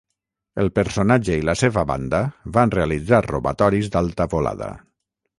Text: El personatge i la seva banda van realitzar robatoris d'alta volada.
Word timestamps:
El 0.61 0.69
personatge 0.77 1.35
i 1.41 1.43
la 1.49 1.53
seva 1.59 1.83
banda 1.91 2.21
van 2.55 2.73
realitzar 2.75 3.19
robatoris 3.27 3.91
d'alta 3.97 4.27
volada. 4.33 4.71